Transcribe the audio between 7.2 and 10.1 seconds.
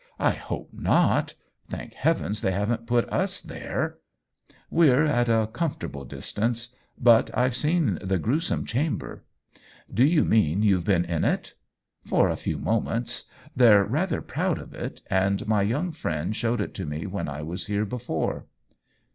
I've seen the grewsome chamber."" Do